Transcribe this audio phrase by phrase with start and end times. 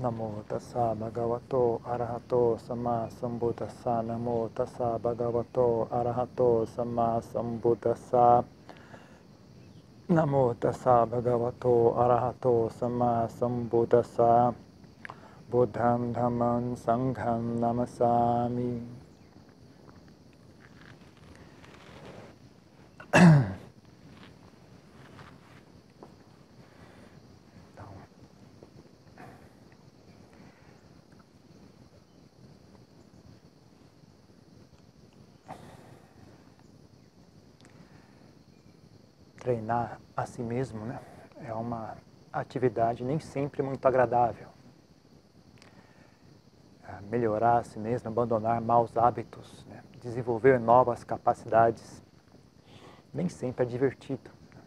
[0.00, 1.54] นโมตัสสะภะคะวะโต
[1.86, 2.34] อะระหะโต
[2.66, 5.58] สัมมาสัมพุทธัสสะนโมตัสสะภะคะวะโต
[5.92, 6.42] อะระหะโต
[6.74, 8.28] สัมมาสัมพุทธัสสะ
[10.16, 11.66] นโมตัสสะภะคะวะโต
[11.98, 12.46] อะระหะโต
[12.78, 14.32] สัมมาสัมพุทธัสสะ
[15.50, 18.14] บุตธังธัมมังสังฆังนามัสสา
[18.56, 19.01] มิ
[39.62, 41.00] treinar a si mesmo né,
[41.44, 41.96] é uma
[42.32, 44.48] atividade nem sempre muito agradável.
[46.88, 52.02] É, melhorar a si mesmo, abandonar maus hábitos, né, desenvolver novas capacidades,
[53.14, 54.30] nem sempre é divertido.
[54.52, 54.60] Né.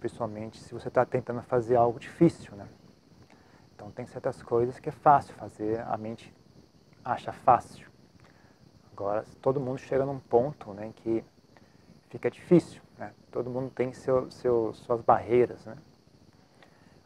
[0.00, 2.56] Principalmente se você está tentando fazer algo difícil.
[2.56, 2.66] Né?
[3.74, 6.34] Então tem certas coisas que é fácil fazer, a mente
[7.04, 7.86] acha fácil.
[8.92, 11.22] Agora, todo mundo chega num ponto né, em que
[12.08, 12.87] fica difícil.
[13.30, 15.76] Todo mundo tem seu, seu, suas barreiras, né?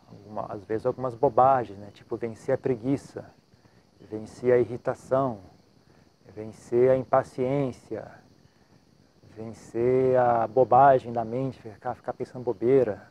[0.09, 1.91] Alguma, às vezes algumas bobagens, né?
[1.92, 3.25] tipo vencer a preguiça,
[4.01, 5.41] vencer a irritação,
[6.34, 8.11] vencer a impaciência,
[9.34, 13.11] vencer a bobagem da mente, ficar, ficar pensando bobeira.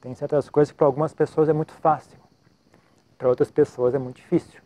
[0.00, 2.18] Tem certas coisas que para algumas pessoas é muito fácil,
[3.16, 4.60] para outras pessoas é muito difícil.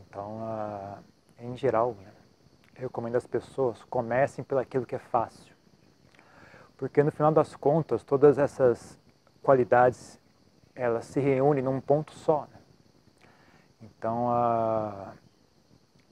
[0.00, 0.98] Então, uh,
[1.40, 2.12] em geral, né?
[2.78, 5.54] Recomendo às pessoas, comecem pelo aquilo que é fácil.
[6.76, 8.98] Porque no final das contas, todas essas
[9.42, 10.20] qualidades,
[10.74, 12.42] elas se reúnem num ponto só.
[12.42, 12.60] Né?
[13.82, 15.12] Então, a,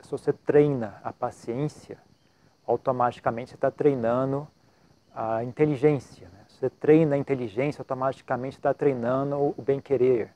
[0.00, 1.98] se você treina a paciência,
[2.66, 4.48] automaticamente você está treinando
[5.14, 6.28] a inteligência.
[6.28, 6.40] Né?
[6.48, 10.34] Você treina a inteligência, automaticamente está treinando o bem-querer.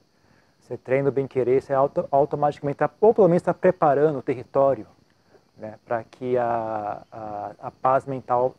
[0.60, 4.86] Você treina o bem-querer, você auto, automaticamente está, ou pelo menos está preparando o território
[5.60, 8.56] né, para que a, a, a, paz mental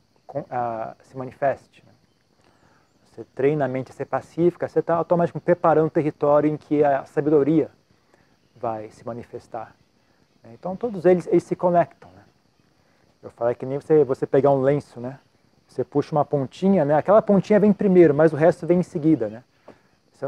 [0.50, 1.84] a, se manifeste.
[1.86, 1.92] Né?
[3.06, 6.84] Você treina a mente a ser pacífica, você está automaticamente preparando o território em que
[6.84, 7.72] a sabedoria
[8.56, 9.76] vai se manifestar.
[10.44, 10.52] Né?
[10.54, 12.10] Então todos eles, eles se conectam.
[12.12, 12.24] Né?
[13.24, 15.20] Eu falei que nem você, você pegar um lenço, né?
[15.68, 16.96] Você puxa uma pontinha, né?
[16.96, 19.44] Aquela pontinha vem primeiro, mas o resto vem em seguida, né?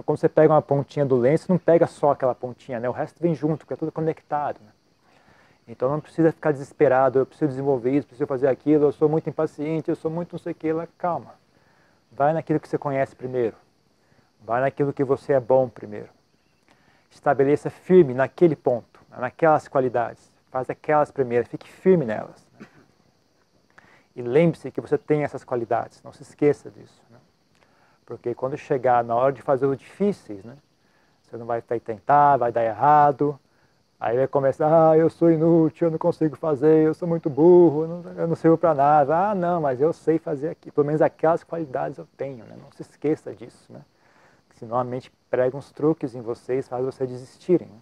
[0.06, 2.88] Quando você pega uma pontinha do lenço, não pega só aquela pontinha, né?
[2.88, 4.60] O resto vem junto, porque é tudo conectado.
[4.62, 4.72] Né?
[5.68, 9.30] Então não precisa ficar desesperado, eu preciso desenvolver isso, preciso fazer aquilo, eu sou muito
[9.30, 11.36] impaciente, eu sou muito não sei o que, calma.
[12.12, 13.56] Vai naquilo que você conhece primeiro.
[14.42, 16.10] Vai naquilo que você é bom primeiro.
[17.10, 20.32] Estabeleça firme naquele ponto, naquelas qualidades.
[20.52, 22.46] Faz aquelas primeiras, fique firme nelas.
[22.60, 22.68] Né?
[24.16, 27.02] E lembre-se que você tem essas qualidades, não se esqueça disso.
[27.10, 27.18] Né?
[28.06, 30.58] Porque quando chegar na hora de fazer os difíceis, né?
[31.24, 33.40] você não vai tentar, vai dar errado,
[34.04, 37.84] Aí vai começar, ah, eu sou inútil, eu não consigo fazer, eu sou muito burro,
[37.84, 39.30] eu não, eu não sirvo para nada.
[39.30, 40.70] Ah, não, mas eu sei fazer aqui.
[40.70, 42.58] Pelo menos aquelas qualidades eu tenho, né?
[42.62, 43.80] Não se esqueça disso, né?
[44.56, 47.70] Senão a mente prega uns truques em vocês, faz vocês desistirem.
[47.70, 47.80] Né?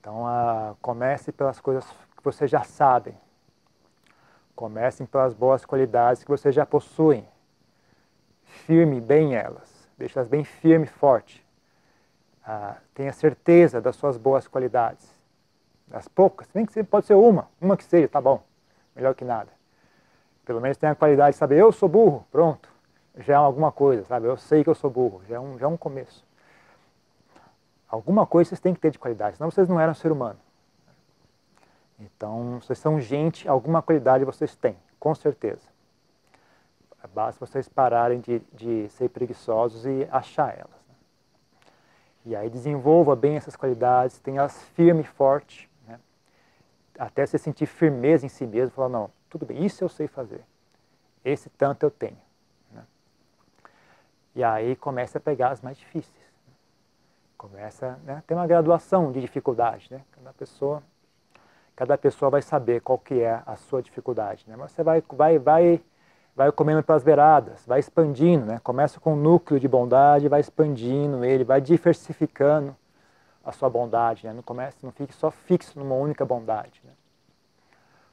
[0.00, 1.84] Então, ah, comece pelas coisas
[2.16, 3.14] que vocês já sabem.
[4.56, 7.24] Comecem pelas boas qualidades que vocês já possuem.
[8.42, 9.88] Firme bem elas.
[9.96, 11.45] Deixe-as bem firme e forte
[12.46, 15.12] ah, tenha certeza das suas boas qualidades.
[15.88, 18.42] Das poucas, nem que seja, pode ser uma, uma que seja, tá bom,
[18.94, 19.50] melhor que nada.
[20.44, 22.68] Pelo menos tenha a qualidade de saber, eu sou burro, pronto,
[23.18, 24.26] já é alguma coisa, sabe?
[24.26, 26.24] Eu sei que eu sou burro, já é um, já é um começo.
[27.88, 30.38] Alguma coisa vocês têm que ter de qualidade, senão vocês não eram ser humano.
[31.98, 35.62] Então, vocês são gente, alguma qualidade vocês têm, com certeza.
[37.14, 40.85] Basta vocês pararem de, de ser preguiçosos e achar elas.
[42.26, 46.00] E aí desenvolva bem essas qualidades, tenha-as firme e forte, né?
[46.98, 50.40] até você sentir firmeza em si mesmo, falar, não, tudo bem, isso eu sei fazer,
[51.24, 52.18] esse tanto eu tenho.
[52.72, 52.82] Né?
[54.34, 56.26] E aí começa a pegar as mais difíceis.
[57.38, 59.86] Começa né, a ter uma graduação de dificuldade.
[59.88, 60.02] Né?
[60.10, 60.82] Cada, pessoa,
[61.76, 64.44] cada pessoa vai saber qual que é a sua dificuldade.
[64.48, 64.56] Né?
[64.56, 65.80] Mas você vai, vai, vai
[66.36, 68.60] vai comendo pelas beiradas, vai expandindo, né?
[68.62, 72.76] Começa com um núcleo de bondade, vai expandindo ele, vai diversificando
[73.42, 74.34] a sua bondade, né?
[74.34, 76.92] Não comece, não fique só fixo numa única bondade, né?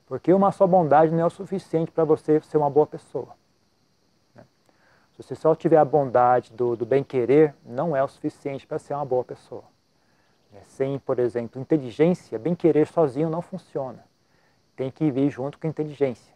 [0.05, 3.35] Porque uma só bondade não é o suficiente para você ser uma boa pessoa.
[4.35, 4.43] Né?
[5.11, 8.93] Se você só tiver a bondade do, do bem-querer, não é o suficiente para ser
[8.93, 9.63] uma boa pessoa.
[10.51, 10.59] Né?
[10.63, 14.03] Sem, por exemplo, inteligência, bem-querer sozinho não funciona.
[14.75, 16.33] Tem que vir junto com inteligência.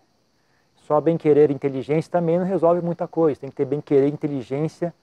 [0.88, 3.42] Só bem-querer e inteligência também não resolve muita coisa.
[3.42, 4.94] Tem que ter bem-querer e inteligência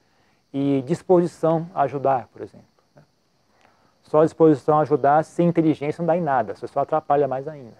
[0.51, 2.65] e disposição a ajudar, por exemplo.
[2.97, 3.03] Né?
[4.03, 7.77] Só disposição a ajudar sem inteligência não dá em nada, você só atrapalha mais ainda.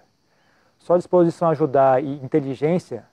[0.77, 3.07] Só disposição a ajudar e inteligência,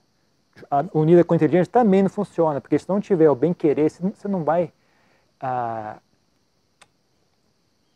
[0.93, 4.71] unida com inteligência, também não funciona, porque se não tiver o bem-querer, você não vai.
[5.41, 5.97] Ah,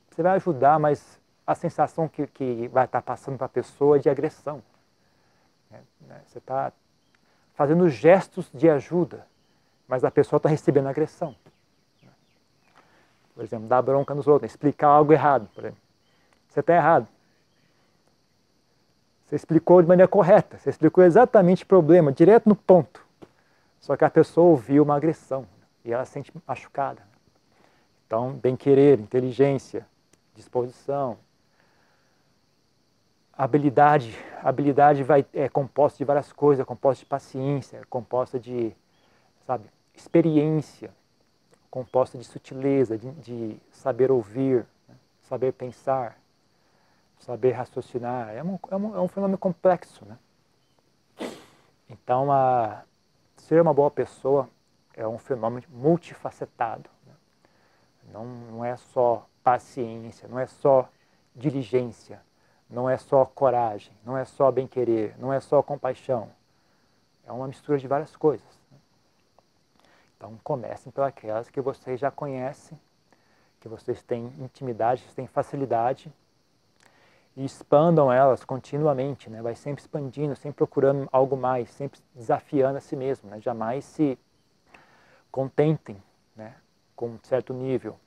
[0.09, 3.99] você vai ajudar, mas a sensação que, que vai estar passando para a pessoa é
[3.99, 4.63] de agressão.
[5.69, 6.21] Né?
[6.25, 6.71] Você está
[7.57, 9.25] fazendo gestos de ajuda,
[9.87, 11.35] mas a pessoa está recebendo agressão.
[13.33, 15.49] Por exemplo, dar bronca nos outros, explicar algo errado.
[15.55, 15.81] Por exemplo.
[16.47, 17.07] Você está errado.
[19.25, 23.03] Você explicou de maneira correta, você explicou exatamente o problema, direto no ponto.
[23.79, 25.45] Só que a pessoa ouviu uma agressão
[25.83, 27.01] e ela se sente machucada.
[28.05, 29.85] Então, bem-querer, inteligência,
[30.33, 31.17] disposição,
[33.37, 34.17] habilidade.
[34.41, 38.75] habilidade vai, é composta de várias coisas, é composta de paciência, é composta de,
[39.45, 40.89] sabe, experiência,
[41.69, 44.95] composta de sutileza, de, de saber ouvir, né?
[45.21, 46.17] saber pensar,
[47.19, 48.29] saber raciocinar.
[48.29, 50.05] É um, é um, é um fenômeno complexo.
[50.05, 50.17] Né?
[51.89, 52.83] Então, a,
[53.35, 54.49] ser uma boa pessoa
[54.93, 56.89] é um fenômeno multifacetado.
[57.05, 57.13] Né?
[58.11, 60.89] Não, não é só paciência, não é só
[61.35, 62.21] diligência,
[62.69, 66.29] não é só coragem, não é só bem-querer, não é só compaixão.
[67.25, 68.45] É uma mistura de várias coisas.
[70.15, 72.77] Então comecem pelas que vocês já conhecem,
[73.61, 76.11] que vocês têm intimidade, vocês têm facilidade
[77.35, 79.41] e expandam elas continuamente, né?
[79.41, 83.39] Vai sempre expandindo, sempre procurando algo mais, sempre desafiando a si mesmo, né?
[83.39, 84.17] Jamais se
[85.31, 86.01] contentem,
[86.35, 86.55] né?
[86.95, 87.97] Com um certo nível.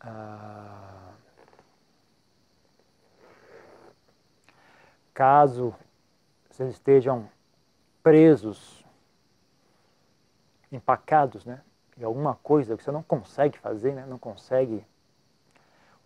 [0.00, 1.09] Ah...
[5.20, 5.74] Caso
[6.50, 7.28] vocês estejam
[8.02, 8.82] presos
[10.72, 11.60] empacados, né?
[11.98, 14.06] Em alguma coisa que você não consegue fazer, né?
[14.06, 14.82] Não consegue,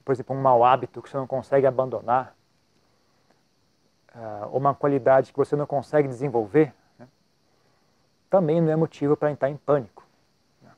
[0.04, 2.34] por exemplo, um mau hábito que você não consegue abandonar,
[4.16, 7.06] uh, ou uma qualidade que você não consegue desenvolver, né?
[8.28, 10.04] também não é motivo para entrar em pânico.
[10.60, 10.72] Né?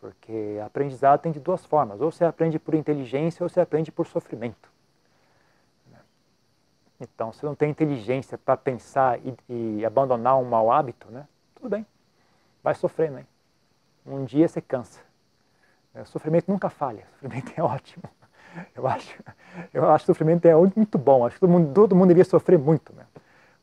[0.00, 4.08] Porque aprendizado tem de duas formas: ou você aprende por inteligência ou você aprende por
[4.08, 4.76] sofrimento.
[6.98, 7.06] Né?
[7.14, 11.26] Então, se não tem inteligência para pensar e, e, abandonar um mau hábito, né?
[11.54, 11.86] tudo bem,
[12.62, 13.18] vai sofrendo.
[13.18, 13.26] Hein?
[14.06, 15.00] Um dia você cansa.
[15.94, 18.04] O sofrimento nunca falha, o sofrimento é ótimo.
[18.74, 19.22] Eu acho,
[19.74, 22.24] eu acho que o sofrimento é muito bom, acho que todo mundo, todo mundo devia
[22.24, 23.04] sofrer muito, né?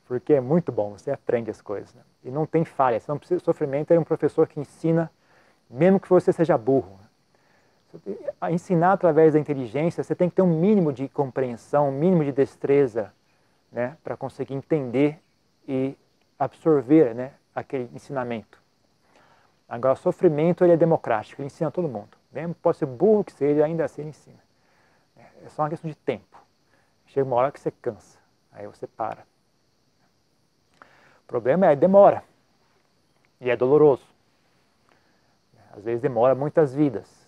[0.07, 1.93] porque é muito bom, você aprende as coisas.
[1.93, 2.01] Né?
[2.23, 5.11] E não tem falha, não precisa, sofrimento é um professor que ensina,
[5.69, 6.99] mesmo que você seja burro.
[8.41, 12.23] A ensinar através da inteligência, você tem que ter um mínimo de compreensão, um mínimo
[12.23, 13.11] de destreza,
[13.75, 15.21] né, para conseguir entender
[15.67, 15.97] e
[16.39, 18.63] absorver, né, aquele ensinamento.
[19.67, 22.17] Agora, o sofrimento ele é democrático, ele ensina todo mundo.
[22.31, 24.39] Mesmo pode ser burro que seja, ainda assim ele ensina.
[25.43, 26.41] É só uma questão de tempo.
[27.07, 28.17] Chega uma hora que você cansa,
[28.53, 29.23] aí você para.
[30.81, 32.23] O problema é demora.
[33.41, 34.07] E é doloroso.
[35.75, 37.27] Às vezes demora muitas vidas.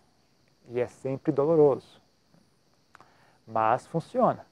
[0.69, 2.01] E é sempre doloroso.
[3.45, 4.45] Mas funciona.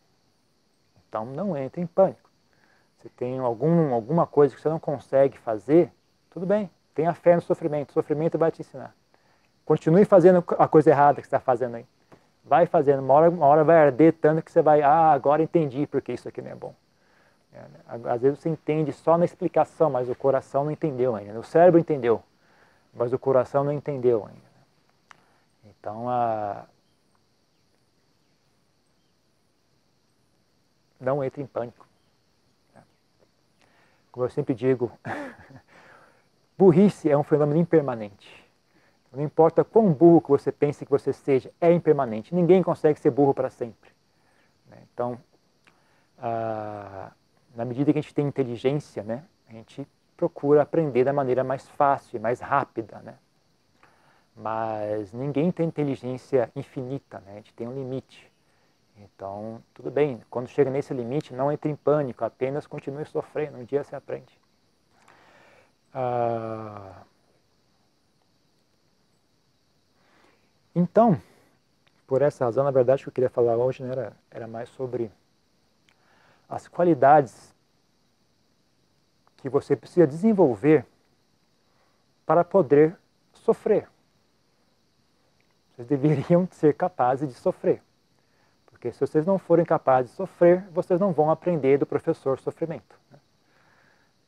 [1.07, 2.29] Então não entre em pânico.
[3.01, 5.91] Se tem algum, alguma coisa que você não consegue fazer,
[6.31, 6.69] tudo bem.
[6.93, 7.91] Tenha fé no sofrimento.
[7.91, 8.95] O sofrimento vai te ensinar.
[9.65, 11.85] Continue fazendo a coisa errada que você está fazendo aí.
[12.43, 12.99] Vai fazendo.
[12.99, 16.27] Uma hora, uma hora vai arder tanto que você vai, ah, agora entendi porque isso
[16.27, 16.73] aqui não é bom.
[17.53, 18.01] É, né?
[18.11, 21.39] Às vezes você entende só na explicação, mas o coração não entendeu ainda.
[21.39, 22.21] O cérebro entendeu,
[22.93, 24.55] mas o coração não entendeu ainda.
[25.65, 26.65] Então, a...
[30.99, 31.85] não entre em pânico.
[34.11, 34.91] Como eu sempre digo,
[36.57, 38.45] Burrice é um fenômeno impermanente.
[39.11, 42.33] Não importa quão burro que você pense que você seja, é impermanente.
[42.33, 43.89] Ninguém consegue ser burro para sempre.
[44.69, 44.77] Né?
[44.93, 45.17] Então,
[46.17, 47.11] ah,
[47.55, 49.87] na medida que a gente tem inteligência, né, a gente
[50.17, 53.15] procura aprender da maneira mais fácil, mais rápida, né?
[54.35, 57.33] Mas ninguém tem inteligência infinita, né?
[57.33, 58.31] A gente tem um limite.
[58.97, 60.21] Então, tudo bem.
[60.29, 63.57] Quando chega nesse limite, não entre em pânico, apenas continue sofrendo.
[63.57, 64.39] Um dia você aprende.
[65.93, 67.03] Ah,
[70.73, 71.21] então,
[72.05, 74.69] por essa razão, na verdade, o que eu queria falar hoje né, era, era mais
[74.69, 75.11] sobre
[76.47, 77.53] as qualidades
[79.37, 80.85] que você precisa desenvolver
[82.25, 82.97] para poder
[83.33, 83.87] sofrer.
[85.75, 87.81] Vocês deveriam ser capazes de sofrer.
[88.85, 92.95] Porque se vocês não forem capazes de sofrer, vocês não vão aprender do professor sofrimento.
[93.11, 93.17] Né?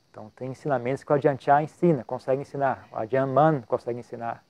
[0.09, 4.43] Então tem ensinamentos que o Ajahn ensina, consegue ensinar, o Ajahn Man consegue ensinar.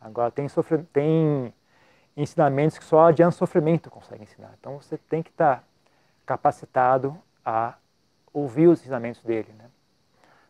[0.00, 0.46] Agora tem,
[0.92, 1.52] tem
[2.16, 4.54] ensinamentos que só o Ajahn Sofrimento consegue ensinar.
[4.60, 5.64] Então você tem que estar
[6.24, 7.74] capacitado a
[8.32, 9.52] ouvir os ensinamentos dele.
[9.58, 9.64] Né?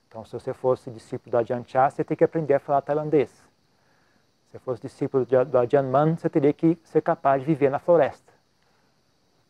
[0.08, 3.30] Então se você fosse discípulo do Ajahn você tem que aprender a falar tailandês.
[3.30, 7.78] Se você fosse discípulo do Ajahn Man, você teria que ser capaz de viver na
[7.78, 8.29] floresta.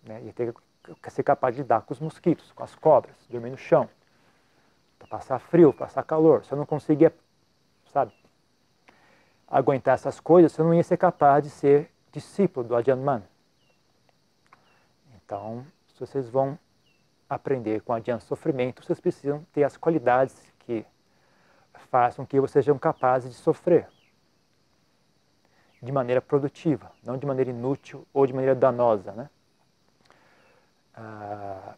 [0.02, 0.22] Né?
[0.24, 0.54] E ter
[1.02, 3.88] que ser capaz de lidar com os mosquitos, com as cobras, dormir no chão
[5.10, 6.44] passar frio, passar calor.
[6.44, 7.12] Se eu não conseguia,
[7.92, 8.12] sabe,
[9.46, 13.22] aguentar essas coisas, eu não ia ser capaz de ser discípulo do Ajahn Man.
[15.16, 16.58] Então, se vocês vão
[17.28, 20.86] aprender com Ajahn Sofrimento, vocês precisam ter as qualidades que
[21.90, 23.88] façam que vocês sejam capazes de sofrer
[25.82, 29.30] de maneira produtiva, não de maneira inútil ou de maneira danosa, né?
[31.02, 31.74] Ah,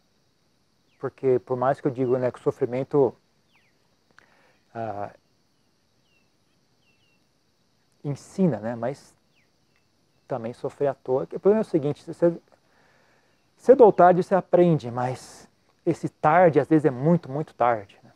[0.99, 3.15] porque por mais que eu diga né, que o sofrimento
[4.75, 5.11] ah,
[8.03, 9.15] ensina, né, mas
[10.27, 11.23] também sofrer à toa.
[11.23, 12.37] O problema é o seguinte, você,
[13.55, 15.49] cedo ou tarde você aprende, mas
[15.85, 17.97] esse tarde às vezes é muito, muito tarde.
[18.03, 18.11] Né?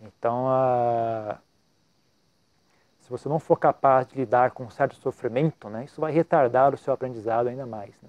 [0.00, 1.38] Então, ah,
[2.98, 6.74] se você não for capaz de lidar com um certo sofrimento, né, isso vai retardar
[6.74, 7.94] o seu aprendizado ainda mais.
[8.02, 8.08] Né?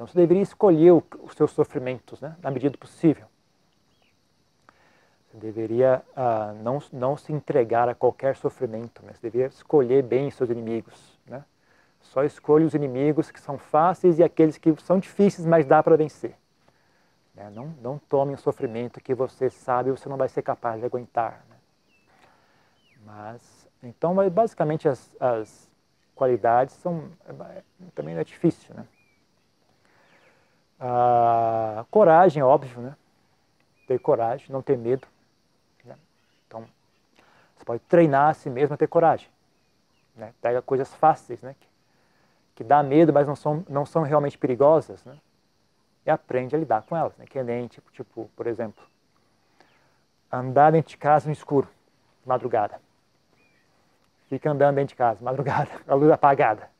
[0.00, 3.26] Então você deveria escolher os seus sofrimentos, né, na medida do possível.
[5.28, 9.12] Você deveria ah, não, não se entregar a qualquer sofrimento, né?
[9.12, 11.18] você deveria escolher bem seus inimigos.
[11.26, 11.44] Né?
[12.00, 15.98] Só escolha os inimigos que são fáceis e aqueles que são difíceis, mas dá para
[15.98, 16.34] vencer.
[17.34, 17.50] Né?
[17.50, 21.44] Não, não tome um sofrimento que você sabe você não vai ser capaz de aguentar.
[21.50, 21.56] Né?
[23.04, 25.70] Mas, então, basicamente as, as
[26.14, 27.10] qualidades são,
[27.54, 27.62] é,
[27.94, 28.86] também é difícil, né?
[30.80, 32.96] A coragem, óbvio, né?
[33.86, 35.06] Ter coragem, não ter medo.
[35.84, 35.94] Né?
[36.46, 36.66] Então,
[37.56, 39.28] você pode treinar a si mesmo a ter coragem.
[40.16, 40.32] Né?
[40.40, 41.54] Pega coisas fáceis, né?
[41.60, 41.66] Que,
[42.56, 45.18] que dá medo, mas não são, não são realmente perigosas, né?
[46.06, 47.26] E aprende a lidar com elas, né?
[47.26, 48.82] Que nem, tipo, tipo, por exemplo,
[50.32, 51.68] andar dentro de casa no escuro,
[52.24, 52.80] madrugada.
[54.30, 56.70] Fica andando dentro de casa, madrugada, a luz apagada.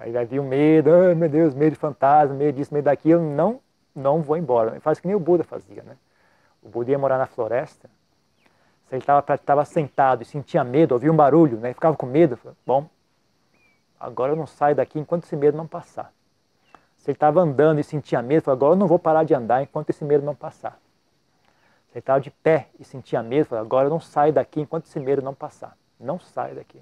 [0.00, 3.22] Aí vai vir o medo, oh, meu Deus, medo de fantasma, medo disso, medo daquilo.
[3.22, 3.60] Não,
[3.94, 4.80] não vou embora.
[4.80, 5.96] Faz que nem o Buda fazia, né?
[6.62, 7.88] O Buda ia morar na floresta.
[8.88, 11.74] Se ele estava sentado e sentia medo, ouvia um barulho, né?
[11.74, 12.88] ficava com medo, falava, bom,
[14.00, 16.10] agora eu não saio daqui enquanto esse medo não passar.
[16.96, 19.62] Se ele estava andando e sentia medo, falava, agora eu não vou parar de andar
[19.62, 20.80] enquanto esse medo não passar.
[21.88, 24.86] Se ele estava de pé e sentia medo, falava, agora eu não saio daqui enquanto
[24.86, 25.76] esse medo não passar.
[26.00, 26.80] Não saio daqui.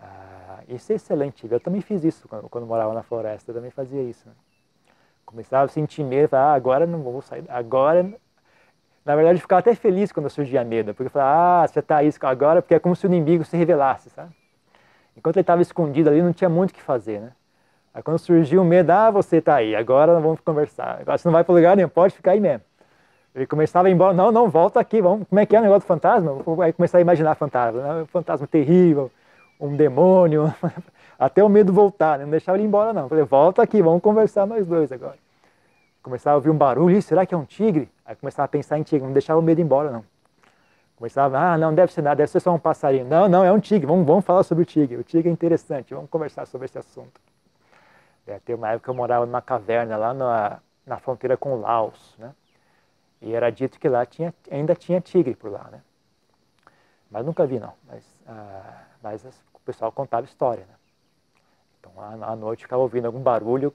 [0.00, 1.46] Ah, isso é excelente.
[1.50, 4.28] Eu também fiz isso quando, quando morava na floresta, eu também fazia isso.
[4.28, 4.34] Né?
[5.24, 8.12] Começava a sentir medo, falava, ah, agora não vou sair, agora...
[9.04, 12.02] Na verdade, eu ficava até feliz quando surgia medo, porque eu falava, ah, você está
[12.02, 14.30] isso agora, porque é como se o inimigo se revelasse, sabe?
[15.16, 17.32] Enquanto ele estava escondido ali, não tinha muito o que fazer, né?
[17.92, 21.00] Aí quando surgiu o medo, ah, você está aí, agora vamos conversar.
[21.00, 22.62] Agora você não vai para lugar nenhum, pode ficar aí mesmo.
[23.34, 25.62] Ele começava a ir embora, não, não, volta aqui, vamos, como é que é o
[25.62, 26.32] negócio do fantasma?
[26.62, 28.04] Aí começar a imaginar fantasma, né?
[28.06, 29.10] fantasma terrível,
[29.60, 30.52] um demônio,
[31.18, 32.24] até o medo voltar, né?
[32.24, 33.08] não deixava ele embora não.
[33.08, 35.18] Falei, volta aqui, vamos conversar nós dois agora.
[36.02, 37.90] Começava a ouvir um barulho, será que é um tigre?
[38.06, 40.04] Aí começava a pensar em tigre, não deixava o medo embora não.
[40.96, 43.06] Começava, ah, não, deve ser nada, deve ser só um passarinho.
[43.06, 44.96] Não, não, é um tigre, vamos, vamos falar sobre o tigre.
[44.96, 47.20] O tigre é interessante, vamos conversar sobre esse assunto.
[48.26, 51.60] É, tem uma época que eu morava numa caverna lá na, na fronteira com o
[51.60, 52.32] Laos, né?
[53.20, 55.80] E era dito que lá tinha, ainda tinha tigre por lá, né?
[57.10, 60.74] Mas nunca vi não, mas, ah, mas o pessoal contava história, né?
[61.80, 63.74] Então, à noite, ficava ouvindo algum barulho,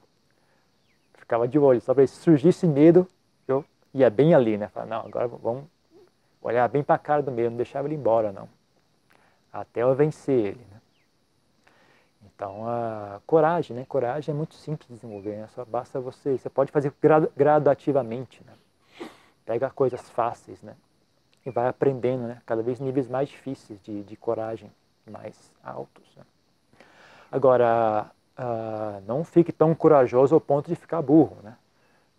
[1.13, 1.81] ficava de olho.
[1.81, 3.07] Só para se surgisse medo,
[3.47, 4.67] eu ia bem ali, né?
[4.69, 5.65] Falava, não, agora vamos
[6.41, 8.47] olhar bem para a cara do medo, não deixava ele embora, não.
[9.51, 10.81] Até eu vencer ele, né?
[12.23, 13.85] Então, a coragem, né?
[13.87, 15.47] Coragem é muito simples de desenvolver, né?
[15.47, 16.93] Só basta você, você pode fazer
[17.35, 18.53] gradativamente, né?
[19.45, 20.75] Pega coisas fáceis, né?
[21.45, 22.41] E vai aprendendo, né?
[22.45, 24.71] Cada vez níveis mais difíceis de, de coragem
[25.09, 26.03] mais altos.
[26.15, 26.23] Né?
[27.31, 31.37] Agora, uh, não fique tão corajoso ao ponto de ficar burro.
[31.43, 31.55] Né?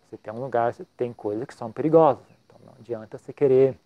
[0.05, 2.23] Você tem um lugar, você tem coisas que são perigosas.
[2.45, 3.77] Então não adianta você querer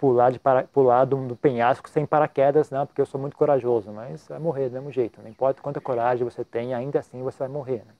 [0.00, 3.92] pular, de para, pular do, do, penhasco sem paraquedas, não, porque eu sou muito corajoso,
[3.92, 5.20] mas vai morrer do mesmo jeito.
[5.20, 7.84] Não importa quanta coragem você tem, ainda assim você vai morrer.
[7.86, 7.92] Né?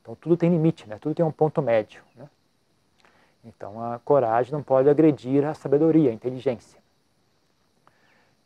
[0.00, 0.98] Então tudo tem limite, né?
[0.98, 2.02] tudo tem um ponto médio.
[2.16, 2.28] Né?
[3.44, 6.80] Então a coragem não pode agredir a sabedoria, a inteligência.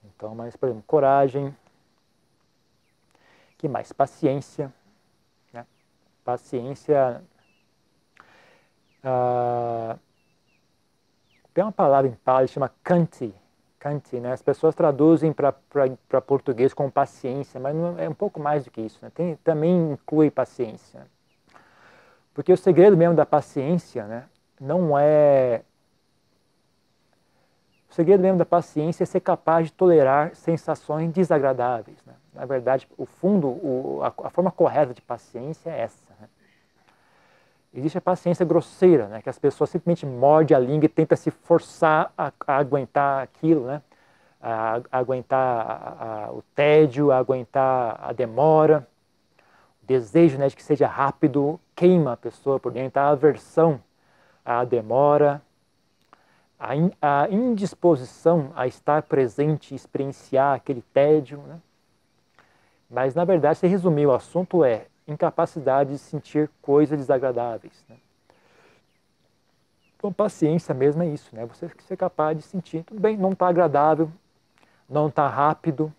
[0.04, 1.54] Então, mas, por exemplo, coragem,
[3.58, 3.92] que mais?
[3.92, 4.72] Paciência.
[5.52, 5.66] Né?
[6.24, 7.22] Paciência,
[9.04, 9.98] Uh,
[11.52, 13.34] tem uma palavra em pali chama kanti.
[13.78, 14.32] Kanti, né?
[14.32, 15.52] As pessoas traduzem para
[16.22, 18.98] português com paciência, mas não, é um pouco mais do que isso.
[19.02, 19.10] Né?
[19.14, 21.06] Tem, também inclui paciência.
[22.32, 24.24] Porque o segredo mesmo da paciência né,
[24.61, 25.62] não é.
[27.90, 31.96] O segredo mesmo da paciência é ser capaz de tolerar sensações desagradáveis.
[32.04, 32.14] Né?
[32.34, 36.12] Na verdade, o fundo, o, a, a, forma correta de paciência é essa.
[36.20, 36.28] Né?
[37.73, 39.23] Existe a paciência grosseira, né?
[39.23, 43.66] que as pessoas simplesmente mordem a língua e tentam se forçar a, a aguentar aquilo,
[43.66, 43.80] né?
[44.42, 48.84] a, a aguentar o tédio, a aguentar a demora
[49.87, 53.80] desejo né, de que seja rápido queima a pessoa por dentro, a aversão
[54.44, 55.42] à demora,
[56.58, 61.38] a, in, a indisposição a estar presente e experienciar aquele tédio.
[61.38, 61.60] Né?
[62.90, 67.84] Mas, na verdade, se resumir, o assunto é incapacidade de sentir coisas desagradáveis.
[67.88, 67.96] Né?
[70.04, 71.46] Então, paciência mesmo é isso, né?
[71.46, 74.10] Você ser capaz de sentir, tudo bem, não está agradável,
[74.86, 75.90] não está rápido,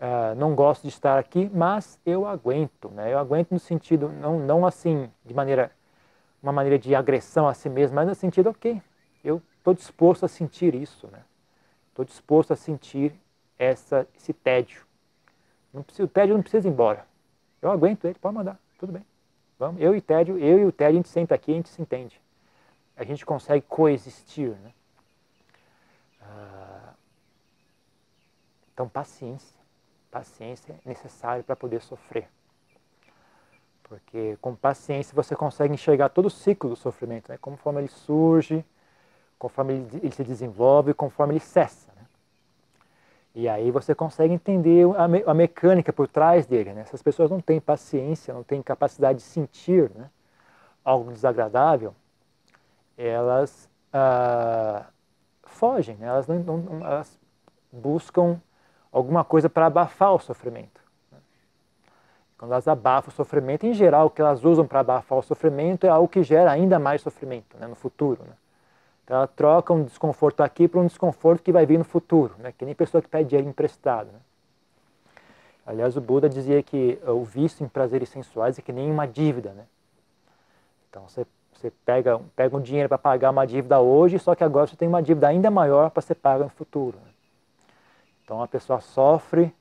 [0.00, 3.12] uh, não gosto de estar aqui, mas eu aguento, né?
[3.12, 5.70] Eu aguento no sentido, não, não assim, de maneira,
[6.42, 8.82] uma maneira de agressão a si mesmo, mas no sentido, ok,
[9.22, 11.22] eu estou disposto a sentir isso, né?
[11.88, 13.14] Estou disposto a sentir
[13.58, 14.82] essa, esse tédio.
[15.72, 17.06] Não o tédio não precisa ir embora.
[17.60, 19.04] Eu aguento ele, pode mandar, tudo bem.
[19.58, 21.68] Vamos, eu e o tédio, eu e o tédio, a gente senta aqui, a gente
[21.68, 22.20] se entende.
[22.96, 24.72] A gente consegue coexistir, né?
[26.20, 26.94] Ah,
[28.72, 29.62] então, paciência
[30.12, 32.28] paciência é necessário para poder sofrer.
[33.92, 37.36] Porque com paciência você consegue enxergar todo o ciclo do sofrimento, né?
[37.38, 38.64] conforme ele surge,
[39.38, 41.92] conforme ele, ele se desenvolve, conforme ele cessa.
[41.94, 42.02] Né?
[43.34, 46.72] E aí você consegue entender a, me, a, mecânica por trás dele.
[46.72, 46.80] Né?
[46.80, 50.08] Essas pessoas não têm paciência, não têm capacidade de sentir né?
[50.82, 51.94] algo desagradável,
[52.96, 54.86] elas ah,
[55.42, 56.06] fogem, né?
[56.06, 57.20] elas, não, não, elas
[57.70, 58.40] buscam
[58.90, 60.81] alguma coisa para abafar o sofrimento.
[62.42, 65.86] Quando elas abafam o sofrimento, em geral, o que elas usam para abafar o sofrimento
[65.86, 68.20] é algo que gera ainda mais sofrimento né, no futuro.
[68.24, 68.32] Né?
[69.04, 72.50] Então, ela troca um desconforto aqui por um desconforto que vai vir no futuro, né?
[72.50, 74.06] que nem pessoa que pede dinheiro emprestado.
[74.06, 74.18] Né?
[75.64, 79.50] Aliás, o Buda dizia que o vício em prazeres sensuais é que nem uma dívida.
[79.52, 79.62] Né?
[80.90, 81.24] Então, você,
[81.54, 84.88] você pega, pega um dinheiro para pagar uma dívida hoje, só que agora você tem
[84.88, 86.98] uma dívida ainda maior para ser paga no futuro.
[87.04, 87.10] Né?
[88.24, 89.54] Então a pessoa sofre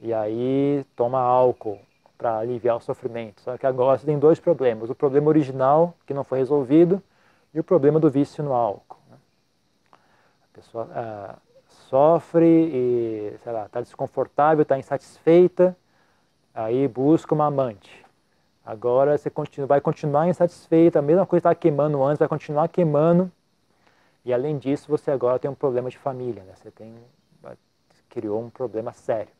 [0.00, 1.80] e aí toma álcool
[2.20, 3.40] para aliviar o sofrimento.
[3.40, 7.02] Só que agora você tem dois problemas: o problema original, que não foi resolvido,
[7.54, 8.98] e o problema do vício no álcool.
[9.10, 9.16] Né?
[9.92, 11.36] A pessoa ah,
[11.88, 15.74] sofre e, sei lá, está desconfortável, está insatisfeita,
[16.54, 18.04] aí busca uma amante.
[18.66, 22.68] Agora você continua, vai continuar insatisfeita, a mesma coisa que estava queimando antes, vai continuar
[22.68, 23.32] queimando.
[24.26, 26.42] E além disso, você agora tem um problema de família.
[26.42, 26.52] Né?
[26.54, 26.94] Você tem
[28.10, 29.32] criou um problema sério.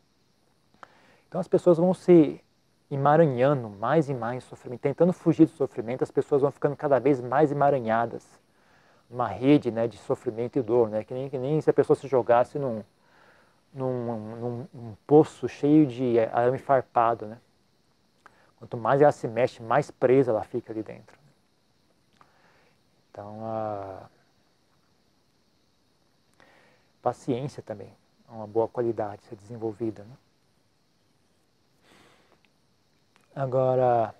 [1.27, 2.41] Então as pessoas vão se
[2.91, 7.21] emaranhando mais e mais sofrimento, tentando fugir do sofrimento, as pessoas vão ficando cada vez
[7.21, 8.27] mais emaranhadas.
[9.09, 11.03] Uma rede né, de sofrimento e dor, né?
[11.03, 12.83] que, nem, que nem se a pessoa se jogasse num,
[13.73, 17.25] num, num, poço cheio de arame farpado.
[17.25, 17.37] Né?
[18.57, 21.17] Quanto mais ela se mexe, mais presa ela fica ali dentro.
[23.11, 24.09] Então, a
[27.01, 27.93] paciência também
[28.31, 30.03] uma boa qualidade ser desenvolvida.
[30.03, 30.15] Né?
[33.35, 34.13] Agora,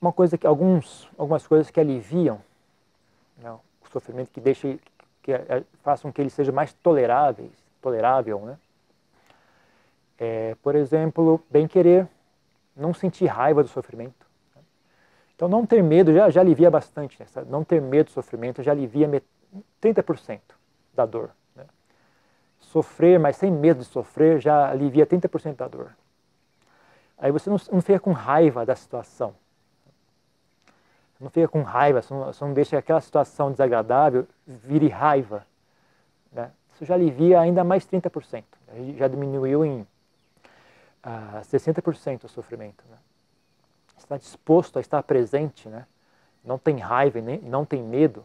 [0.00, 2.40] uma coisa que alguns, algumas coisas que aliviam
[3.36, 3.60] né, o
[3.92, 4.78] sofrimento, que deixa,
[5.22, 8.58] que é, façam que ele seja mais tolerável, tolerável, né?
[10.18, 12.08] É, por exemplo, bem querer,
[12.76, 14.26] não sentir raiva do sofrimento.
[15.34, 17.18] Então, não ter medo já, já alivia bastante.
[17.18, 17.26] Né?
[17.48, 19.08] Não ter medo do sofrimento já alivia
[19.80, 20.40] 30%
[20.94, 21.30] da dor.
[22.62, 25.94] Sofrer, mas sem medo de sofrer, já alivia 30% da dor.
[27.18, 29.34] Aí você não, não fica com raiva da situação.
[31.20, 35.46] Não fica com raiva, você não, você não deixa aquela situação desagradável vire raiva.
[36.32, 36.50] Né?
[36.74, 38.42] Isso já alivia ainda mais 30%.
[38.96, 39.86] Já diminuiu em
[41.02, 42.82] ah, 60% o sofrimento.
[42.90, 42.96] Né?
[44.02, 45.86] está disposto a estar presente, né?
[46.44, 48.24] não tem raiva e não tem medo,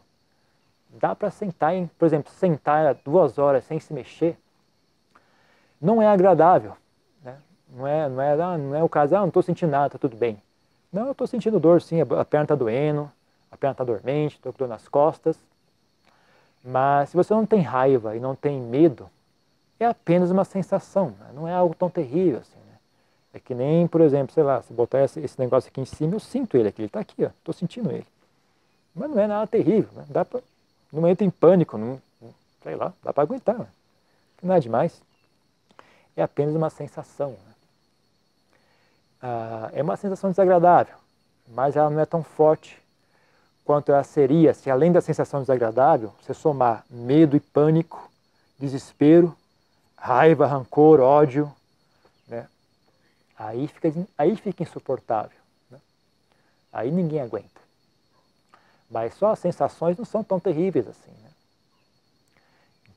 [0.90, 4.38] dá para sentar, em, por exemplo, sentar duas horas sem se mexer,
[5.82, 6.76] não é agradável.
[7.24, 7.38] Né?
[7.70, 9.98] Não, é, não, é, ah, não é o caso, ah, não estou sentindo nada, está
[9.98, 10.42] tudo bem.
[10.92, 13.12] Não, eu estou sentindo dor sim, a perna está doendo,
[13.52, 15.38] a perna está dormente, estou com dor nas costas.
[16.64, 19.10] Mas se você não tem raiva e não tem medo,
[19.80, 21.30] é apenas uma sensação, né?
[21.34, 22.58] não é algo tão terrível assim.
[22.58, 22.78] Né?
[23.36, 26.16] É que nem, por exemplo, sei lá, se botar esse, esse negócio aqui em cima,
[26.16, 28.08] eu sinto ele aqui, ele está aqui, estou sentindo ele.
[28.96, 30.06] Mas não é nada terrível, né?
[30.10, 30.42] Dá pra,
[30.92, 32.02] não entra em pânico, não,
[32.64, 33.58] sei lá, dá para aguentar.
[33.58, 33.68] Né?
[34.42, 35.02] Não é demais.
[36.16, 37.32] É apenas uma sensação.
[37.32, 37.54] Né?
[39.22, 40.96] Ah, é uma sensação desagradável,
[41.48, 42.82] mas ela não é tão forte
[43.66, 48.10] quanto ela seria se, além da sensação desagradável, você somar medo e pânico,
[48.58, 49.36] desespero,
[49.98, 51.52] raiva, rancor, ódio,
[52.28, 52.48] né?
[53.38, 55.38] aí, fica, aí fica insuportável.
[55.70, 55.80] Né?
[56.72, 57.67] Aí ninguém aguenta.
[58.90, 61.12] Mas só as sensações não são tão terríveis assim.
[61.12, 61.30] Né?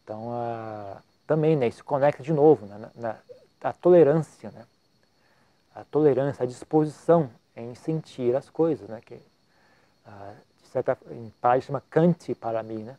[0.03, 3.17] Então, a, também né, isso conecta de novo né, na,
[3.63, 4.65] a tolerância, né?
[5.75, 9.01] a tolerância, a disposição em sentir as coisas, né?
[9.05, 9.21] que
[10.07, 12.97] a, de certa, em parte chama Kant para mim, né?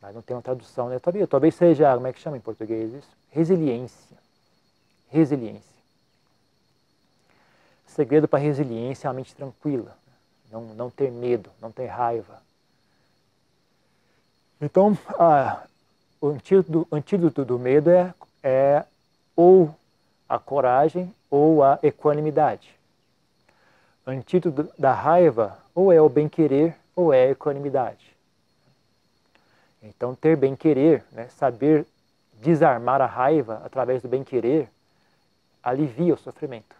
[0.00, 0.98] mas não tem uma tradução, né?
[0.98, 3.08] talvez, talvez seja, como é que chama em português isso?
[3.30, 4.16] Resiliência.
[5.08, 5.62] Resiliência.
[7.86, 9.96] segredo para resiliência é a mente tranquila,
[10.50, 12.40] não, não ter medo, não ter raiva.
[14.60, 14.96] Então,
[16.20, 18.84] o antídoto, antídoto do medo é, é
[19.34, 19.74] ou
[20.28, 22.74] a coragem ou a equanimidade.
[24.06, 28.10] Antídoto da raiva ou é o bem-querer ou é a equanimidade.
[29.82, 31.86] Então, ter bem-querer, né, saber
[32.34, 34.68] desarmar a raiva através do bem-querer,
[35.62, 36.79] alivia o sofrimento.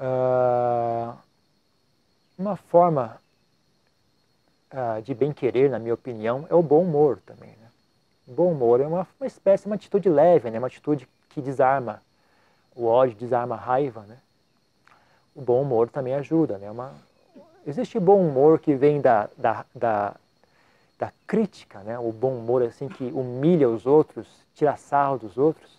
[0.00, 1.16] Uh,
[2.38, 3.20] uma forma
[4.72, 7.50] uh, de bem-querer, na minha opinião, é o bom humor também.
[7.50, 7.68] Né?
[8.26, 10.58] Bom humor é uma, uma espécie, uma atitude leve, né?
[10.58, 12.00] uma atitude que desarma
[12.76, 14.02] o ódio, desarma a raiva.
[14.02, 14.16] Né?
[15.34, 16.58] O bom humor também ajuda.
[16.58, 16.70] Né?
[16.70, 16.94] Uma,
[17.66, 20.14] existe bom humor que vem da, da, da,
[20.96, 21.98] da crítica, né?
[21.98, 25.77] o bom humor assim que humilha os outros, tira sarro dos outros.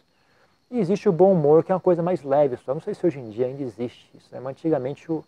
[0.71, 2.57] E existe o bom humor que é uma coisa mais leve.
[2.57, 4.29] Só não sei se hoje em dia ainda existe isso.
[4.31, 4.39] Né?
[4.39, 5.23] Mas antigamente o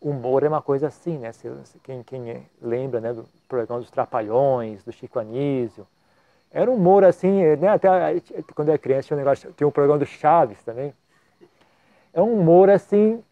[0.00, 1.30] humor é uma coisa assim, né?
[1.84, 5.86] Quem, quem lembra né, do programa dos Trapalhões, do Chico Anísio,
[6.50, 7.68] era um humor assim, né?
[7.68, 7.88] Até
[8.54, 10.92] quando eu era criança tinha um negócio, tinha um programa do Chaves também.
[12.12, 13.22] É um humor assim,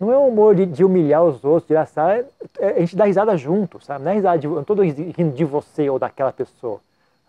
[0.00, 2.24] não é um humor de, de humilhar os outros, de assar,
[2.58, 4.04] é, a gente dá risada junto, sabe?
[4.04, 6.80] Não é risada de, eu não estou rindo de você ou daquela pessoa.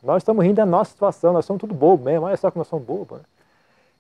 [0.01, 2.67] Nós estamos rindo da nossa situação, nós somos tudo bobo mesmo, olha só que nós
[2.67, 3.19] somos bobos.
[3.19, 3.25] Né?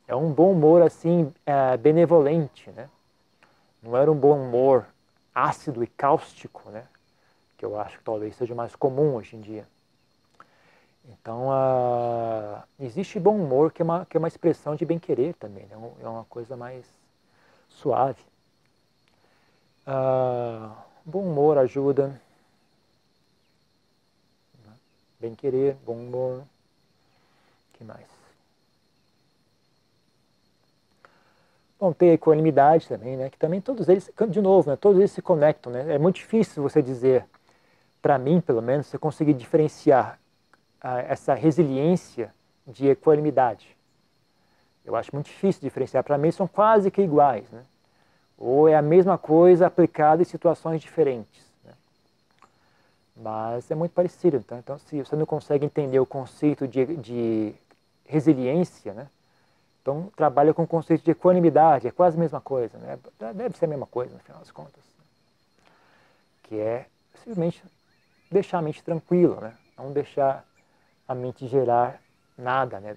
[0.09, 2.89] É um bom humor assim, é, benevolente, né?
[3.81, 4.87] Não era um bom humor
[5.33, 6.83] ácido e cáustico, né?
[7.59, 9.67] que eu acho que talvez seja mais comum hoje em dia.
[11.05, 15.65] Então, uh, existe bom humor que é uma, que é uma expressão de bem-querer também,
[15.65, 15.75] né?
[16.01, 16.85] é uma coisa mais
[17.69, 18.21] suave.
[19.85, 20.73] Uh,
[21.05, 22.19] bom humor ajuda.
[25.19, 26.43] Bem-querer, bom humor.
[27.73, 28.18] que mais?
[31.79, 33.29] Bom, tem a equanimidade também, né?
[33.29, 34.75] Que também todos eles, de novo, né?
[34.75, 35.95] todos eles se conectam, né?
[35.95, 37.25] É muito difícil você dizer,
[38.01, 40.19] para mim, pelo menos, você conseguir diferenciar
[40.81, 42.33] ah, essa resiliência
[42.67, 43.77] de equanimidade.
[44.83, 46.03] Eu acho muito difícil diferenciar.
[46.03, 47.63] Para mim, são quase que iguais, né?
[48.37, 51.45] Ou é a mesma coisa aplicada em situações diferentes.
[51.63, 51.71] Né?
[53.15, 54.35] Mas é muito parecido.
[54.35, 57.53] Então, então, se você não consegue entender o conceito de, de
[58.05, 59.07] resiliência, né?
[59.89, 62.99] Então, trabalha com o conceito de equanimidade, é quase a mesma coisa, né?
[63.33, 64.83] deve ser a mesma coisa no final das contas.
[66.43, 67.63] Que é simplesmente
[68.29, 69.57] deixar a mente tranquila, né?
[69.75, 70.45] não deixar
[71.07, 71.99] a mente gerar
[72.37, 72.79] nada.
[72.79, 72.95] Né?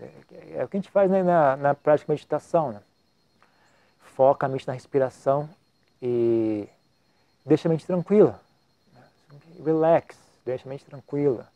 [0.55, 2.73] É o que a gente faz né, na, na prática de meditação.
[2.73, 2.83] Né?
[4.15, 5.49] Foca a mente na respiração
[6.03, 6.69] e
[7.43, 8.39] deixa a mente tranquila.
[8.93, 9.03] Né?
[9.65, 11.49] Relax, deixa a mente tranquila.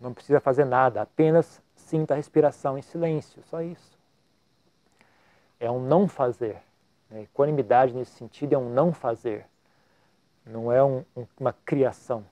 [0.00, 3.94] Não precisa fazer nada, apenas sinta a respiração em silêncio, só isso
[5.64, 6.62] é um não fazer.
[7.10, 7.22] Né?
[7.22, 9.46] Equanimidade nesse sentido é um não fazer,
[10.44, 12.24] não é um, um, uma criação.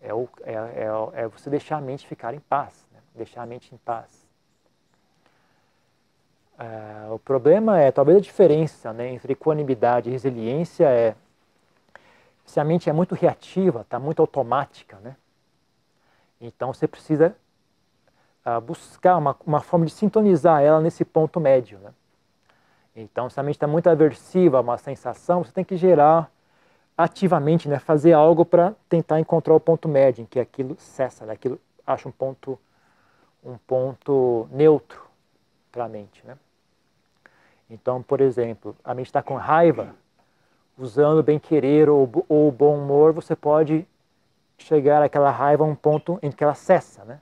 [0.00, 2.98] É, o, é, é, é, você deixar a mente ficar em paz, né?
[3.14, 4.26] deixar a mente em paz.
[6.58, 11.14] É, o problema é, talvez a diferença né, entre equanimidade e resiliência é
[12.44, 15.16] se a mente é muito reativa, está muito automática, né?
[16.40, 17.36] então você precisa
[18.44, 21.78] uh, buscar uma, uma forma de sintonizar ela nesse ponto médio.
[21.78, 21.92] Né?
[22.94, 26.30] Então, se a mente está muito aversiva a uma sensação, você tem que gerar
[26.96, 31.32] ativamente, né, fazer algo para tentar encontrar o ponto médio, em que aquilo cessa, né,
[31.32, 32.58] aquilo acha um ponto,
[33.42, 35.02] um ponto neutro
[35.70, 36.24] para a mente.
[36.26, 36.36] Né?
[37.70, 39.94] Então, por exemplo, a mente está com raiva,
[40.78, 43.86] usando bem-querer ou, ou bom humor, você pode
[44.58, 47.20] chegar àquela raiva a um ponto em que ela cessa, né?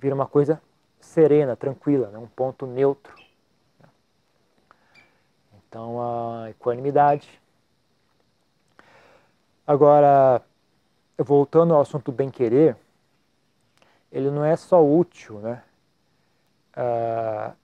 [0.00, 0.60] vira uma coisa
[0.98, 2.18] serena, tranquila, né?
[2.18, 3.21] um ponto neutro.
[5.72, 7.40] Então, a equanimidade.
[9.66, 10.42] Agora,
[11.16, 12.76] voltando ao assunto bem-querer,
[14.12, 15.62] ele não é só útil né?
[16.76, 17.54] Ah,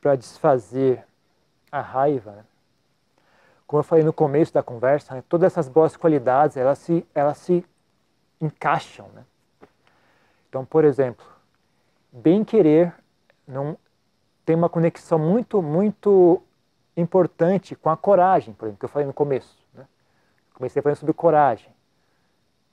[0.00, 1.04] para desfazer
[1.72, 2.30] a raiva.
[2.30, 2.44] Né?
[3.66, 5.24] Como eu falei no começo da conversa, né?
[5.28, 7.66] todas essas boas qualidades elas se, elas se
[8.40, 9.08] encaixam.
[9.08, 9.24] Né?
[10.48, 11.26] Então, por exemplo,
[12.12, 12.94] bem-querer
[13.48, 13.76] não
[14.50, 16.42] tem uma conexão muito, muito
[16.96, 19.56] importante com a coragem, por exemplo, que eu falei no começo.
[19.72, 19.86] Né?
[20.52, 21.72] Comecei falando sobre coragem.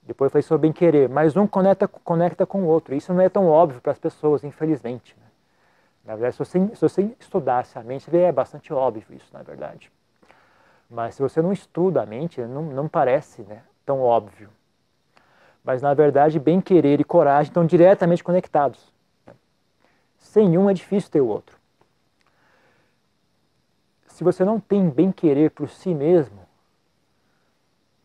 [0.02, 1.08] Depois falei sobre bem-querer.
[1.08, 2.96] Mas um conecta, conecta com o outro.
[2.96, 5.14] Isso não é tão óbvio para as pessoas, infelizmente.
[5.20, 5.26] Né?
[6.04, 9.88] Na verdade, se você, se você estudasse a mente, é bastante óbvio isso, na verdade.
[10.90, 14.50] Mas se você não estuda a mente, não, não parece né, tão óbvio.
[15.62, 18.92] Mas, na verdade, bem-querer e coragem estão diretamente conectados.
[20.18, 21.57] Sem um é difícil ter o outro
[24.18, 26.40] se você não tem bem-querer por si mesmo,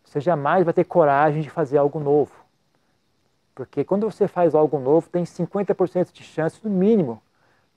[0.04, 2.32] você jamais vai ter coragem de fazer algo novo.
[3.56, 7.19] Porque quando você faz algo novo, tem 50% de chance, no mínimo,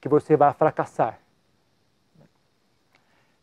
[0.02, 1.18] que você vai fracassar.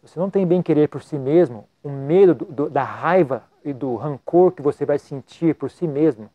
[0.03, 3.95] Você não tem bem-querer por si mesmo, o medo do, do, da raiva e do
[3.95, 6.29] rancor que você vai sentir por si mesmo,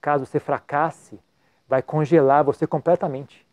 [0.00, 1.20] caso você fracasse,
[1.68, 3.46] vai congelar você completamente.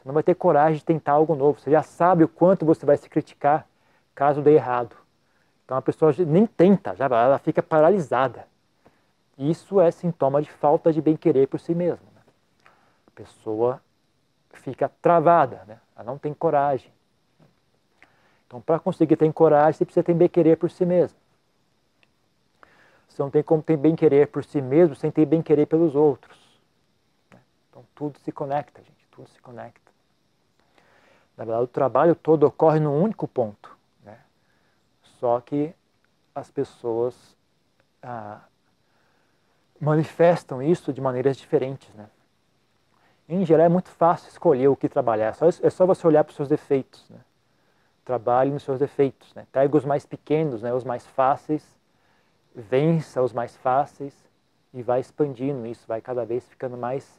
[0.00, 1.60] Você não vai ter coragem de tentar algo novo.
[1.60, 3.66] Você já sabe o quanto você vai se criticar
[4.14, 4.96] caso dê errado.
[5.64, 8.48] Então a pessoa nem tenta, já ela fica paralisada.
[9.36, 12.06] Isso é sintoma de falta de bem-querer por si mesma.
[12.14, 12.22] Né?
[13.06, 13.80] A pessoa
[14.52, 15.78] fica travada, né?
[15.94, 16.92] ela não tem coragem.
[18.46, 21.16] Então, para conseguir ter coragem, você precisa ter bem-querer por si mesmo.
[23.08, 26.36] Você não tem como ter bem-querer por si mesmo sem ter bem-querer pelos outros.
[27.32, 27.38] Né?
[27.68, 29.89] Então, tudo se conecta, gente, tudo se conecta.
[31.40, 33.74] Na verdade, o trabalho todo ocorre num único ponto.
[34.04, 34.18] Né?
[35.18, 35.74] Só que
[36.34, 37.34] as pessoas
[38.02, 38.40] ah,
[39.80, 41.88] manifestam isso de maneiras diferentes.
[41.94, 42.10] Né?
[43.26, 45.28] Em geral, é muito fácil escolher o que trabalhar.
[45.28, 47.08] É só, é você olhar para os seus defeitos.
[47.08, 47.20] Né?
[48.04, 49.32] Trabalhe nos seus defeitos.
[49.32, 49.46] Né?
[49.50, 50.74] Pega os mais pequenos, né?
[50.74, 51.66] os mais fáceis,
[52.54, 54.14] vença os mais fáceis
[54.74, 57.18] e vai expandindo isso, vai cada vez ficando mais.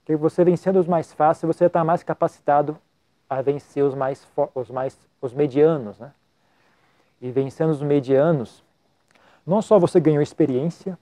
[0.00, 2.78] Porque você vencendo os mais fáceis, você está mais capacitado
[3.28, 6.12] a vencer os mais, os mais os medianos, né?
[7.20, 8.62] E vencendo os medianos,
[9.46, 10.98] não só você ganhou experiência,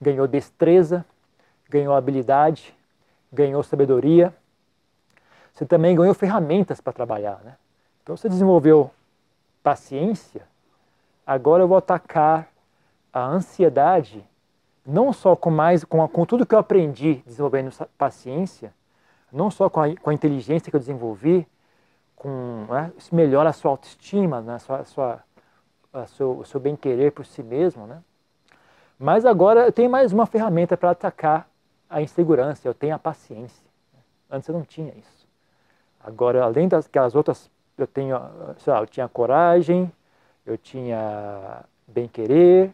[0.00, 1.04] ganhou destreza,
[1.68, 2.74] ganhou habilidade,
[3.32, 4.34] ganhou sabedoria,
[5.52, 7.56] você também ganhou ferramentas para trabalhar, né?
[8.02, 8.90] Então você desenvolveu
[9.62, 10.42] paciência,
[11.26, 12.48] agora eu vou atacar
[13.12, 14.24] a ansiedade
[14.84, 18.74] não só com mais com, com tudo que eu aprendi desenvolvendo paciência,
[19.32, 21.46] não só com a, com a inteligência que eu desenvolvi,
[22.16, 25.24] com, né, isso melhora a sua autoestima, né, sua, sua,
[25.92, 27.86] a seu, o seu bem-querer por si mesmo.
[27.86, 28.02] Né?
[28.98, 31.48] Mas agora eu tenho mais uma ferramenta para atacar
[31.88, 33.64] a insegurança, eu tenho a paciência.
[34.30, 35.26] Antes eu não tinha isso.
[36.02, 38.16] Agora, além daquelas outras, eu tenho,
[38.58, 39.90] sei lá, eu tinha coragem,
[40.46, 42.72] eu tinha bem-querer,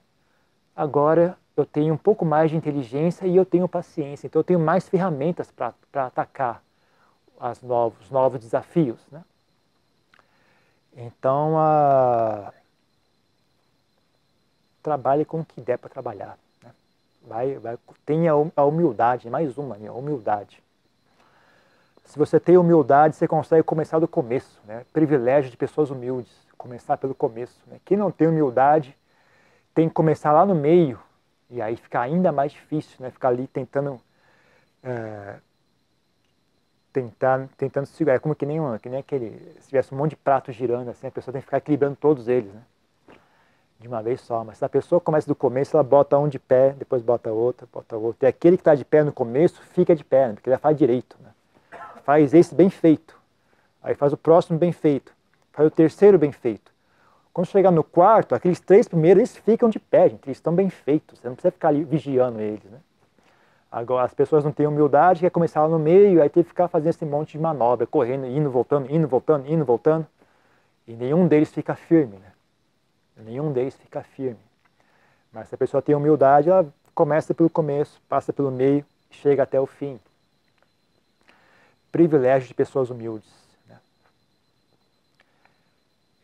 [0.75, 4.27] agora eu tenho um pouco mais de inteligência e eu tenho paciência.
[4.27, 5.75] Então eu tenho mais ferramentas para
[6.07, 6.63] atacar
[7.41, 9.01] os novos, novos desafios.
[9.11, 9.25] Né?
[10.95, 11.55] Então,
[14.83, 16.39] trabalhe com o que der para trabalhar.
[16.63, 16.71] Né?
[17.27, 19.89] Vai, vai, tenha a humildade, mais uma, né?
[19.89, 20.63] a humildade.
[22.05, 24.61] Se você tem humildade, você consegue começar do começo.
[24.65, 24.85] Né?
[24.93, 27.59] Privilégio de pessoas humildes, começar pelo começo.
[27.67, 27.81] Né?
[27.85, 28.97] Quem não tem humildade
[29.75, 30.99] tem que começar lá no meio,
[31.51, 33.11] e aí fica ainda mais difícil, né?
[33.11, 34.01] Ficar ali tentando
[34.83, 35.37] é,
[36.97, 38.17] tentar, tentando segurar.
[38.17, 40.89] É como que nem, uma, que nem aquele, se tivesse um monte de pratos girando
[40.89, 42.63] assim, a pessoa tem que ficar equilibrando todos eles, né?
[43.79, 44.43] De uma vez só.
[44.43, 47.69] Mas se a pessoa começa do começo, ela bota um de pé, depois bota outro,
[47.71, 48.25] bota outro.
[48.25, 50.35] E aquele que está de pé no começo fica de pé, né?
[50.35, 51.17] porque ele faz direito.
[51.23, 51.31] Né?
[52.03, 53.15] Faz esse bem feito.
[53.83, 55.13] Aí faz o próximo bem feito.
[55.53, 56.73] Faz o terceiro bem feito.
[57.37, 60.71] Quando chegar no quarto, aqueles três primeiros, eles ficam de pé, gente, eles estão bem
[60.71, 62.79] feitos, você não precisa ficar ali vigiando eles, né?
[63.71, 66.67] Agora, as pessoas não têm humildade, quer começar lá no meio, aí tem que ficar
[66.67, 70.07] fazendo esse monte de manobra, correndo, indo, voltando, indo, voltando, indo, voltando,
[70.89, 72.33] e nenhum deles fica firme, né?
[73.19, 74.41] Nenhum deles fica firme.
[75.31, 79.61] Mas se a pessoa tem humildade, ela começa pelo começo, passa pelo meio, chega até
[79.61, 80.01] o fim.
[81.93, 83.46] Privilégio de pessoas humildes.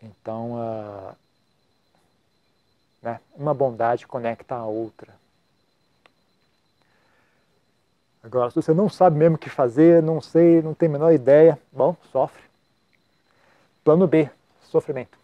[0.03, 1.17] Então, uh,
[3.01, 5.15] né, uma bondade conecta a outra.
[8.23, 11.13] Agora, se você não sabe mesmo o que fazer, não sei, não tem a menor
[11.13, 12.43] ideia, bom, sofre.
[13.83, 14.31] Plano B,
[14.63, 15.19] sofrimento.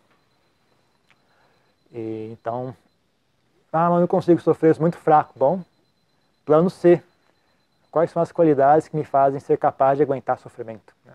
[1.92, 2.74] E, então,
[3.72, 5.32] ah, mas não consigo sofrer, sou muito fraco.
[5.36, 5.62] Bom,
[6.44, 7.02] plano C.
[7.90, 10.94] Quais são as qualidades que me fazem ser capaz de aguentar sofrimento?
[11.04, 11.12] Né?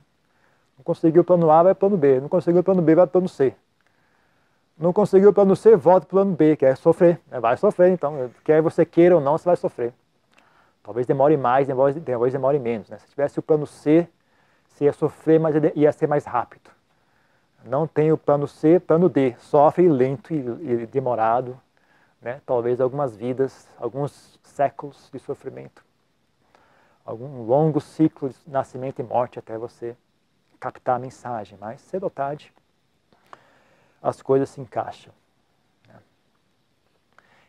[0.78, 2.20] Não conseguiu o plano A, vai plano B.
[2.20, 3.56] Não conseguiu o plano B, vai plano C.
[4.78, 7.20] Não conseguiu o plano C, volta para o plano B, que é sofrer.
[7.32, 8.32] É, vai sofrer, então.
[8.44, 9.94] Quer você queira ou não, você vai sofrer.
[10.82, 12.90] Talvez demore mais, talvez demore menos.
[12.90, 12.98] Né?
[12.98, 14.08] Se tivesse o plano C,
[14.68, 16.70] você ia sofrer, mas ia ser mais rápido.
[17.64, 19.36] Não tem o plano C, plano D.
[19.40, 21.58] Sofre lento e, demorado.
[22.22, 22.42] Né?
[22.46, 25.86] Talvez algumas vidas, alguns séculos de sofrimento.
[27.06, 29.96] Algum longo ciclo de nascimento e morte até você
[30.64, 31.58] captar a mensagem.
[31.60, 32.54] Mas cedo ou tarde,
[34.02, 35.12] as coisas se encaixam.
[35.88, 35.96] Né?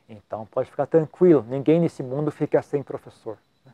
[0.08, 3.38] Então pode ficar tranquilo, ninguém nesse mundo fica sem professor.
[3.64, 3.72] Né?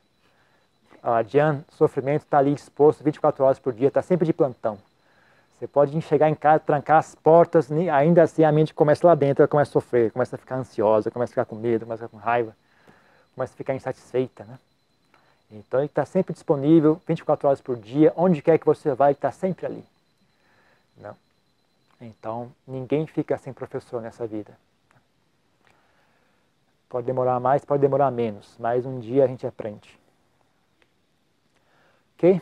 [1.03, 4.79] A Jan, sofrimento está ali disposto 24 horas por dia, está sempre de plantão.
[5.59, 9.43] Você pode chegar em casa, trancar as portas, ainda assim a mente começa lá dentro,
[9.43, 12.09] ela começa a sofrer, começa a ficar ansiosa, começa a ficar com medo, começa a
[12.09, 12.57] ficar com raiva,
[13.35, 14.59] começa a ficar insatisfeita, né?
[15.51, 19.15] Então ele está sempre disponível, 24 horas por dia, onde quer que você vá, ele
[19.15, 19.85] está sempre ali.
[20.97, 21.17] Não?
[22.01, 24.57] Então, ninguém fica sem professor nessa vida.
[26.89, 29.99] Pode demorar mais, pode demorar menos, mas um dia a gente aprende.
[32.17, 32.41] Ok?